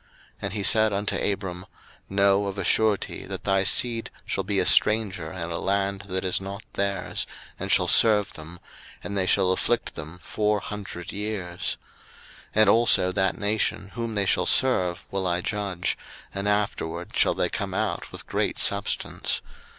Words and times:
01:015:013 0.00 0.08
And 0.40 0.52
he 0.54 0.62
said 0.62 0.92
unto 0.94 1.16
Abram, 1.16 1.66
Know 2.08 2.46
of 2.46 2.56
a 2.56 2.64
surety 2.64 3.26
that 3.26 3.44
thy 3.44 3.64
seed 3.64 4.08
shall 4.24 4.44
be 4.44 4.58
a 4.58 4.64
stranger 4.64 5.30
in 5.30 5.50
a 5.50 5.58
land 5.58 6.04
that 6.08 6.24
is 6.24 6.40
not 6.40 6.62
their's, 6.72 7.26
and 7.58 7.70
shall 7.70 7.86
serve 7.86 8.32
them; 8.32 8.60
and 9.04 9.14
they 9.14 9.26
shall 9.26 9.52
afflict 9.52 9.96
them 9.96 10.18
four 10.22 10.60
hundred 10.60 11.12
years; 11.12 11.76
01:015:014 12.54 12.54
And 12.54 12.68
also 12.70 13.12
that 13.12 13.36
nation, 13.36 13.88
whom 13.88 14.14
they 14.14 14.24
shall 14.24 14.46
serve, 14.46 15.04
will 15.10 15.26
I 15.26 15.42
judge: 15.42 15.98
and 16.32 16.48
afterward 16.48 17.14
shall 17.14 17.34
they 17.34 17.50
come 17.50 17.74
out 17.74 18.10
with 18.10 18.26
great 18.26 18.56
substance. 18.56 19.42